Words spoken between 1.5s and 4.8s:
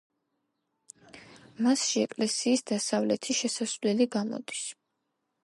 მასში ეკლესიის დასავლეთი შესასვლელი გამოდის.